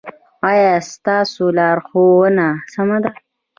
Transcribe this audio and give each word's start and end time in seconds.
ایا 0.51 0.73
ستاسو 0.91 1.43
لارښوونه 1.57 2.47
سمه 2.73 2.97
ده؟ 3.03 3.09